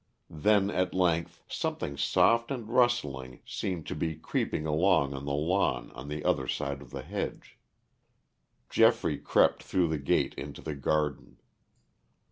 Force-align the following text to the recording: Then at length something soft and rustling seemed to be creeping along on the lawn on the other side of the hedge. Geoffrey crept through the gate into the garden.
Then 0.31 0.71
at 0.71 0.95
length 0.95 1.43
something 1.47 1.95
soft 1.95 2.49
and 2.49 2.67
rustling 2.67 3.41
seemed 3.45 3.85
to 3.85 3.93
be 3.95 4.15
creeping 4.15 4.65
along 4.65 5.13
on 5.13 5.25
the 5.25 5.33
lawn 5.33 5.91
on 5.91 6.07
the 6.07 6.25
other 6.25 6.47
side 6.47 6.81
of 6.81 6.89
the 6.89 7.03
hedge. 7.03 7.59
Geoffrey 8.67 9.19
crept 9.19 9.61
through 9.61 9.89
the 9.89 9.99
gate 9.99 10.33
into 10.33 10.63
the 10.63 10.73
garden. 10.73 11.37